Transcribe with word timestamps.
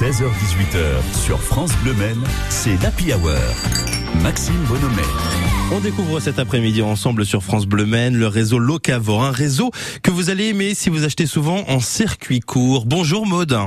16h18h 0.00 1.14
sur 1.26 1.38
France 1.38 1.72
Bleu 1.82 1.92
Maine, 1.92 2.24
c'est 2.48 2.82
l'Happy 2.82 3.12
Hour. 3.12 3.36
Maxime 4.22 4.54
Bonhomet. 4.66 5.02
On 5.74 5.80
découvre 5.80 6.20
cet 6.20 6.38
après-midi 6.38 6.80
ensemble 6.80 7.26
sur 7.26 7.42
France 7.42 7.66
Bleu 7.66 7.84
Maine 7.84 8.16
le 8.16 8.26
réseau 8.26 8.58
Locavor, 8.58 9.22
un 9.22 9.30
réseau 9.30 9.70
que 10.02 10.10
vous 10.10 10.30
allez 10.30 10.46
aimer 10.46 10.74
si 10.74 10.88
vous 10.88 11.04
achetez 11.04 11.26
souvent 11.26 11.64
en 11.68 11.80
circuit 11.80 12.40
court. 12.40 12.86
Bonjour 12.86 13.26
Maude. 13.26 13.58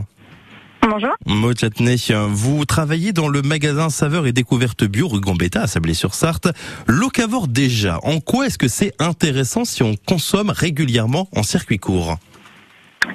Bonjour. 0.82 1.12
Maud 1.28 1.60
Châtenay, 1.60 1.98
vous 2.30 2.66
travaillez 2.66 3.14
dans 3.14 3.28
le 3.28 3.44
magasin 3.44 3.92
Saveur 3.92 4.26
et 4.26 4.32
Découverte 4.32 4.86
Bio 4.86 5.08
rue 5.08 5.22
Gambetta 5.22 5.62
à 5.62 5.68
Sablé-sur-Sarthe. 5.68 6.48
Locavor 6.88 7.48
déjà, 7.48 8.00
en 8.02 8.20
quoi 8.20 8.48
est-ce 8.48 8.58
que 8.58 8.68
c'est 8.68 8.94
intéressant 8.98 9.66
si 9.66 9.84
on 9.84 9.96
consomme 10.08 10.50
régulièrement 10.50 11.30
en 11.36 11.44
circuit 11.44 11.78
court? 11.78 12.18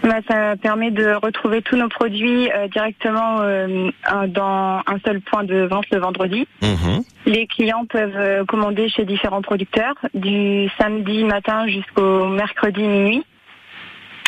Bah, 0.02 0.16
ça 0.29 0.57
permet 0.57 0.91
de 0.91 1.14
retrouver 1.23 1.62
tous 1.62 1.77
nos 1.77 1.88
produits 1.88 2.50
euh, 2.52 2.68
directement 2.68 3.41
euh, 3.41 3.91
dans 4.29 4.83
un 4.87 4.98
seul 5.05 5.20
point 5.20 5.45
de 5.45 5.62
vente 5.62 5.84
le 5.91 5.98
vendredi. 5.98 6.46
Mhm. 6.62 7.02
Les 7.27 7.46
clients 7.46 7.84
peuvent 7.87 8.16
euh, 8.16 8.45
commander 8.45 8.88
chez 8.88 9.05
différents 9.05 9.43
producteurs 9.43 9.95
du 10.15 10.69
samedi 10.79 11.24
matin 11.24 11.66
jusqu'au 11.66 12.27
mercredi 12.29 12.82
minuit 12.82 13.24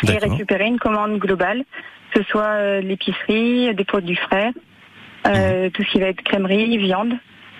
et 0.07 0.17
récupérer 0.17 0.65
une 0.65 0.79
commande 0.79 1.17
globale, 1.19 1.63
que 2.11 2.23
ce 2.23 2.29
soit 2.29 2.41
euh, 2.43 2.81
l'épicerie, 2.81 3.73
des 3.75 3.85
produits 3.85 4.15
frais, 4.15 4.51
euh, 5.27 5.69
tout 5.69 5.83
ce 5.83 5.91
qui 5.91 5.99
va 5.99 6.07
être 6.07 6.21
crèmerie, 6.23 6.77
viande. 6.77 7.13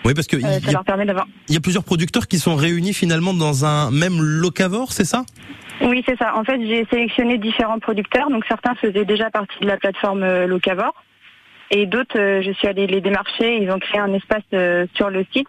Oui, 0.04 0.16
parce 0.16 0.26
y, 0.40 0.42
ça 0.42 0.70
a- 0.70 0.72
leur 0.72 0.84
permet 0.84 1.06
d'avoir. 1.06 1.28
y 1.54 1.58
a 1.58 1.60
plusieurs 1.60 1.84
producteurs 1.84 2.28
qui 2.28 2.40
sont 2.40 2.56
réunis 2.56 2.94
finalement 2.94 3.36
dans 3.36 3.66
un 3.66 3.92
même 3.92 4.20
Locavor, 4.20 4.92
c'est 4.94 5.06
ça? 5.06 5.24
Oui, 5.84 6.04
c'est 6.06 6.18
ça. 6.18 6.36
En 6.36 6.44
fait, 6.44 6.60
j'ai 6.62 6.86
sélectionné 6.90 7.38
différents 7.38 7.80
producteurs. 7.80 8.30
Donc 8.30 8.46
certains 8.48 8.76
faisaient 8.76 9.06
déjà 9.06 9.30
partie 9.30 9.60
de 9.62 9.68
la 9.68 9.78
plateforme 9.78 10.24
euh, 10.24 10.48
Locavor. 10.48 10.94
Et 11.72 11.86
d'autres, 11.86 12.20
euh, 12.20 12.42
je 12.42 12.52
suis 12.52 12.68
allée 12.68 12.88
les 12.88 13.02
démarcher. 13.02 13.58
Ils 13.62 13.72
ont 13.72 13.80
créé 13.80 14.00
un 14.00 14.14
espace 14.14 14.44
euh, 14.54 14.86
sur 14.96 15.10
le 15.10 15.26
site. 15.32 15.48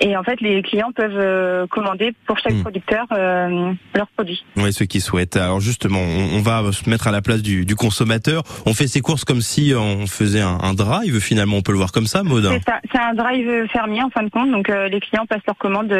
Et 0.00 0.16
en 0.16 0.24
fait, 0.24 0.40
les 0.40 0.62
clients 0.62 0.90
peuvent 0.90 1.68
commander 1.68 2.12
pour 2.26 2.36
chaque 2.36 2.54
Hmm. 2.54 2.62
producteur 2.62 3.06
euh, 3.12 3.72
leurs 3.94 4.08
produits. 4.08 4.44
Oui, 4.56 4.72
ceux 4.72 4.86
qui 4.86 5.00
souhaitent. 5.00 5.36
Alors 5.36 5.60
justement, 5.60 6.00
on, 6.00 6.40
va 6.40 6.72
se 6.72 6.90
mettre 6.90 7.06
à 7.06 7.12
la 7.12 7.22
place 7.22 7.40
du, 7.40 7.64
du 7.64 7.76
consommateur. 7.76 8.42
On 8.66 8.74
fait 8.74 8.88
ses 8.88 9.00
courses 9.00 9.24
comme 9.24 9.42
si 9.42 9.72
on 9.76 10.08
faisait 10.08 10.40
un, 10.40 10.58
un 10.60 10.74
drive. 10.74 11.20
Finalement, 11.20 11.58
on 11.58 11.62
peut 11.62 11.70
le 11.70 11.78
voir 11.78 11.92
comme 11.92 12.06
ça, 12.06 12.24
Maud. 12.24 12.50
C'est 12.90 12.98
un 12.98 13.14
drive 13.14 13.68
fermier 13.70 14.02
en 14.02 14.10
fin 14.10 14.24
de 14.24 14.30
compte. 14.30 14.50
Donc 14.50 14.70
euh, 14.70 14.88
les 14.88 14.98
clients 14.98 15.26
passent 15.26 15.46
leurs 15.46 15.58
commandes 15.58 15.94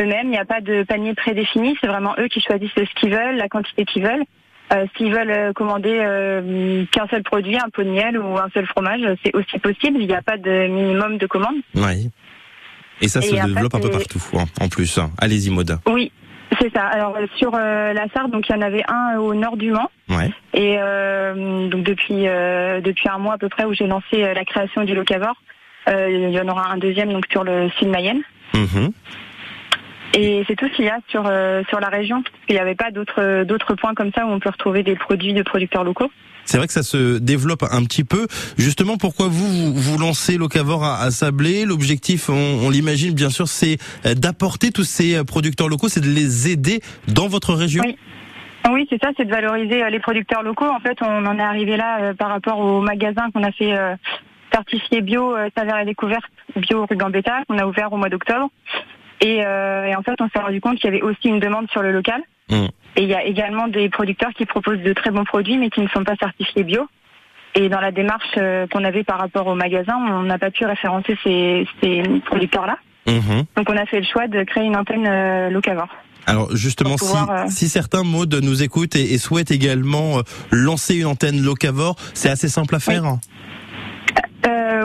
eux-mêmes. 0.00 0.26
Il 0.26 0.30
n'y 0.30 0.38
a 0.38 0.44
pas 0.44 0.60
de 0.60 0.82
panier 0.82 1.14
prédéfini. 1.14 1.76
C'est 1.80 1.86
vraiment 1.86 2.14
eux 2.18 2.28
qui 2.28 2.40
choisissent 2.40 2.70
ce 2.76 2.94
qu'ils 3.00 3.10
veulent, 3.10 3.36
la 3.36 3.48
quantité 3.48 3.84
qu'ils 3.84 4.02
veulent. 4.02 4.24
Euh, 4.72 4.86
S'ils 4.96 5.12
veulent 5.12 5.30
euh, 5.30 5.52
commander 5.52 5.98
euh, 6.02 6.84
qu'un 6.90 7.06
seul 7.08 7.22
produit, 7.22 7.56
un 7.56 7.68
pot 7.72 7.82
de 7.82 7.90
miel 7.90 8.18
ou 8.18 8.38
un 8.38 8.48
seul 8.54 8.66
fromage, 8.66 9.02
c'est 9.24 9.34
aussi 9.36 9.58
possible. 9.58 9.98
Il 10.00 10.06
n'y 10.06 10.14
a 10.14 10.22
pas 10.22 10.38
de 10.38 10.66
minimum 10.68 11.18
de 11.18 11.26
commande. 11.26 11.56
Oui. 11.74 12.10
Et 13.02 13.08
ça 13.08 13.20
se 13.20 13.34
Et 13.34 13.40
développe 13.40 13.74
un 13.74 13.80
peu 13.80 13.90
c'est- 13.92 13.98
partout, 13.98 14.20
hein, 14.38 14.44
en 14.60 14.68
plus. 14.68 14.98
Allez-y, 15.18 15.50
Maud. 15.50 15.78
Oui, 15.86 16.10
c'est 16.60 16.72
ça. 16.74 16.86
Alors 16.86 17.14
euh, 17.16 17.26
sur 17.36 17.52
euh, 17.54 17.92
la 17.92 18.08
Sarthe, 18.14 18.30
donc 18.30 18.48
il 18.48 18.52
y 18.52 18.58
en 18.58 18.62
avait 18.62 18.84
un 18.88 19.18
au 19.18 19.34
nord 19.34 19.56
du 19.58 19.70
Mans. 19.70 19.90
Ouais. 20.08 20.30
Et 20.54 20.76
euh, 20.78 21.68
donc 21.68 21.82
depuis 21.82 22.26
euh, 22.28 22.80
depuis 22.80 23.08
un 23.10 23.18
mois 23.18 23.34
à 23.34 23.38
peu 23.38 23.48
près 23.50 23.64
où 23.64 23.74
j'ai 23.74 23.86
lancé 23.86 24.22
euh, 24.24 24.32
la 24.32 24.44
création 24.46 24.84
du 24.84 24.94
Locavor, 24.94 25.34
euh, 25.90 26.08
il 26.10 26.30
y 26.30 26.40
en 26.40 26.48
aura 26.48 26.70
un 26.72 26.78
deuxième 26.78 27.12
donc 27.12 27.26
sur 27.30 27.44
le 27.44 27.68
sud 27.78 27.88
Mayenne. 27.88 28.22
Mhm. 28.54 28.92
Et 30.16 30.44
c'est 30.46 30.56
tout 30.56 30.68
ce 30.68 30.76
qu'il 30.76 30.84
y 30.84 30.88
a 30.88 30.98
sur 31.08 31.24
euh, 31.26 31.62
sur 31.68 31.80
la 31.80 31.88
région. 31.88 32.22
Parce 32.22 32.46
qu'il 32.46 32.54
n'y 32.54 32.60
avait 32.60 32.74
pas 32.74 32.90
d'autres 32.90 33.44
d'autres 33.44 33.74
points 33.74 33.94
comme 33.94 34.12
ça 34.14 34.24
où 34.26 34.30
on 34.30 34.40
peut 34.40 34.50
retrouver 34.50 34.82
des 34.82 34.96
produits 34.96 35.34
de 35.34 35.42
producteurs 35.42 35.84
locaux. 35.84 36.10
C'est 36.46 36.58
vrai 36.58 36.66
que 36.66 36.72
ça 36.74 36.82
se 36.82 37.18
développe 37.18 37.64
un 37.70 37.84
petit 37.84 38.04
peu. 38.04 38.26
Justement, 38.58 38.96
pourquoi 38.98 39.28
vous 39.28 39.48
vous, 39.48 39.74
vous 39.74 39.98
lancez 39.98 40.36
Locavor 40.36 40.84
à, 40.84 41.00
à 41.00 41.10
Sablé? 41.10 41.64
L'objectif, 41.64 42.28
on, 42.28 42.60
on 42.62 42.70
l'imagine 42.70 43.14
bien 43.14 43.30
sûr, 43.30 43.48
c'est 43.48 43.78
euh, 44.04 44.14
d'apporter 44.14 44.70
tous 44.70 44.84
ces 44.84 45.16
euh, 45.16 45.24
producteurs 45.24 45.68
locaux, 45.68 45.88
c'est 45.88 46.02
de 46.02 46.10
les 46.10 46.50
aider 46.50 46.80
dans 47.08 47.28
votre 47.28 47.54
région. 47.54 47.82
Oui. 47.86 47.96
Oui, 48.70 48.86
c'est 48.88 49.02
ça, 49.02 49.10
c'est 49.16 49.26
de 49.26 49.30
valoriser 49.30 49.82
euh, 49.82 49.90
les 49.90 50.00
producteurs 50.00 50.42
locaux. 50.42 50.64
En 50.64 50.80
fait, 50.80 50.96
on 51.02 51.26
en 51.26 51.38
est 51.38 51.42
arrivé 51.42 51.76
là 51.76 51.98
euh, 52.00 52.14
par 52.14 52.28
rapport 52.30 52.58
au 52.58 52.80
magasin 52.80 53.30
qu'on 53.32 53.42
a 53.42 53.52
fait 53.52 53.76
euh, 53.76 53.94
certifié 54.52 55.00
bio 55.02 55.36
euh, 55.36 55.48
Saveur 55.56 55.78
et 55.78 55.84
Découverte 55.84 56.24
bio 56.56 56.86
rue 56.86 56.96
Gambetta 56.96 57.42
qu'on 57.48 57.58
a 57.58 57.66
ouvert 57.66 57.92
au 57.92 57.96
mois 57.96 58.08
d'octobre. 58.08 58.48
Et, 59.24 59.42
euh, 59.42 59.86
et 59.86 59.96
en 59.96 60.02
fait, 60.02 60.20
on 60.20 60.28
s'est 60.28 60.38
rendu 60.38 60.60
compte 60.60 60.76
qu'il 60.76 60.84
y 60.84 60.94
avait 60.94 61.02
aussi 61.02 61.28
une 61.28 61.40
demande 61.40 61.68
sur 61.70 61.82
le 61.82 61.92
local. 61.92 62.20
Mm. 62.50 62.66
Et 62.96 63.02
il 63.02 63.08
y 63.08 63.14
a 63.14 63.24
également 63.24 63.68
des 63.68 63.88
producteurs 63.88 64.32
qui 64.34 64.44
proposent 64.44 64.82
de 64.82 64.92
très 64.92 65.10
bons 65.10 65.24
produits, 65.24 65.56
mais 65.56 65.70
qui 65.70 65.80
ne 65.80 65.88
sont 65.88 66.04
pas 66.04 66.14
certifiés 66.16 66.62
bio. 66.62 66.86
Et 67.54 67.70
dans 67.70 67.80
la 67.80 67.90
démarche 67.90 68.34
euh, 68.36 68.66
qu'on 68.66 68.84
avait 68.84 69.02
par 69.02 69.18
rapport 69.18 69.46
au 69.46 69.54
magasin, 69.54 69.96
on 69.96 70.24
n'a 70.24 70.38
pas 70.38 70.50
pu 70.50 70.66
référencer 70.66 71.16
ces, 71.24 71.66
ces 71.82 72.02
producteurs-là. 72.26 72.76
Mhm. 73.06 73.44
Donc, 73.56 73.70
on 73.70 73.76
a 73.76 73.86
fait 73.86 74.00
le 74.00 74.06
choix 74.06 74.28
de 74.28 74.44
créer 74.44 74.64
une 74.64 74.76
antenne 74.76 75.06
euh, 75.06 75.48
Locavor. 75.48 75.88
Alors 76.26 76.54
justement, 76.56 76.96
si, 76.96 77.14
euh, 77.14 77.44
si 77.48 77.68
certains 77.68 78.02
modes 78.02 78.34
nous 78.42 78.62
écoutent 78.62 78.96
et, 78.96 79.12
et 79.12 79.18
souhaitent 79.18 79.50
également 79.50 80.18
euh, 80.18 80.22
lancer 80.50 80.96
une 80.96 81.06
antenne 81.06 81.42
Locavor, 81.42 81.96
c'est 82.14 82.30
assez 82.30 82.48
simple 82.48 82.74
à 82.74 82.78
faire. 82.78 83.18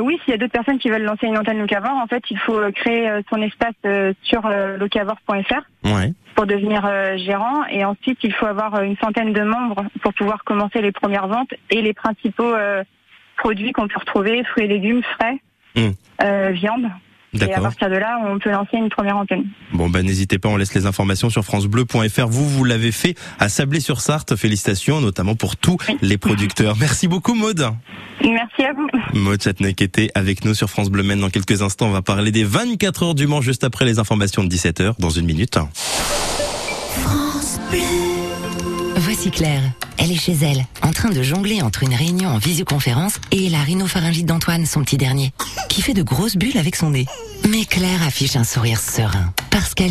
Oui, 0.09 0.19
s'il 0.25 0.31
y 0.31 0.33
a 0.33 0.37
d'autres 0.37 0.53
personnes 0.53 0.79
qui 0.79 0.89
veulent 0.89 1.03
lancer 1.03 1.27
une 1.27 1.37
antenne 1.37 1.59
Locavor, 1.59 1.91
en 1.91 2.07
fait, 2.07 2.23
il 2.31 2.39
faut 2.39 2.57
euh, 2.57 2.71
créer 2.71 3.07
euh, 3.07 3.21
son 3.29 3.39
espace 3.43 3.75
euh, 3.85 4.11
sur 4.23 4.43
Ouais. 5.85 6.13
pour 6.33 6.47
devenir 6.47 6.81
gérant. 7.19 7.63
Et 7.69 7.85
ensuite, 7.85 8.17
il 8.23 8.33
faut 8.33 8.47
avoir 8.47 8.81
une 8.81 8.97
centaine 8.97 9.33
de 9.33 9.41
membres 9.41 9.85
pour 10.01 10.11
pouvoir 10.15 10.43
commencer 10.43 10.81
les 10.81 10.91
premières 10.91 11.27
ventes 11.27 11.53
et 11.69 11.83
les 11.83 11.93
principaux 11.93 12.55
produits 13.37 13.71
qu'on 13.71 13.87
peut 13.87 13.99
retrouver, 13.99 14.43
fruits 14.45 14.63
et 14.63 14.67
légumes 14.67 15.03
frais, 15.03 15.37
Mm. 15.75 15.89
euh, 16.23 16.49
viande. 16.53 16.89
Et 17.33 17.53
à 17.53 17.61
partir 17.61 17.89
de 17.89 17.95
là, 17.95 18.19
on 18.25 18.39
peut 18.39 18.49
lancer 18.49 18.77
une 18.77 18.89
première 18.89 19.17
antenne. 19.17 19.45
Bon 19.73 19.89
ben 19.89 20.05
n'hésitez 20.05 20.39
pas, 20.39 20.49
on 20.49 20.57
laisse 20.57 20.73
les 20.73 20.85
informations 20.85 21.29
sur 21.29 21.43
francebleu.fr. 21.43 22.27
Vous 22.27 22.49
vous 22.49 22.63
l'avez 22.63 22.91
fait 22.91 23.15
à 23.39 23.49
Sablé-sur-Sarthe. 23.49 24.35
Félicitations, 24.35 25.01
notamment 25.01 25.35
pour 25.35 25.55
tous 25.55 25.77
les 26.01 26.17
producteurs. 26.17 26.75
Merci 26.79 27.07
beaucoup 27.07 27.35
Maude. 27.35 27.69
Merci 28.23 28.63
à 28.63 28.73
vous. 28.73 28.89
Maud 29.17 29.39
qui 29.75 29.83
était 29.83 30.09
avec 30.15 30.43
nous 30.43 30.53
sur 30.53 30.69
France 30.69 30.89
Bleu 30.89 31.03
Maine. 31.03 31.21
Dans 31.21 31.29
quelques 31.29 31.61
instants, 31.61 31.87
on 31.87 31.91
va 31.91 32.01
parler 32.01 32.31
des 32.31 32.43
24 32.43 33.03
heures 33.03 33.15
du 33.15 33.27
Mans 33.27 33.41
juste 33.41 33.63
après 33.63 33.85
les 33.85 33.99
informations 33.99 34.43
de 34.43 34.49
17h 34.49 34.95
dans 34.99 35.09
une 35.09 35.25
minute. 35.25 35.57
Voici 38.97 39.31
Claire. 39.31 39.63
Elle 40.01 40.11
est 40.11 40.15
chez 40.15 40.33
elle, 40.41 40.63
en 40.81 40.91
train 40.91 41.09
de 41.09 41.21
jongler 41.21 41.61
entre 41.61 41.83
une 41.83 41.93
réunion 41.93 42.29
en 42.29 42.37
visioconférence 42.37 43.19
et 43.31 43.49
la 43.49 43.59
rhinopharyngite 43.59 44.25
d'Antoine, 44.25 44.65
son 44.65 44.81
petit 44.81 44.95
dernier, 44.95 45.33
qui 45.69 45.81
fait 45.81 45.93
de 45.93 46.03
grosses 46.03 46.35
bulles 46.35 46.57
avec 46.57 46.75
son 46.75 46.89
nez. 46.89 47.05
Mais 47.47 47.63
Claire 47.63 48.03
affiche 48.03 48.35
un 48.35 48.43
sourire 48.43 48.81
serein, 48.81 49.33
parce 49.49 49.73
qu'elle 49.73 49.87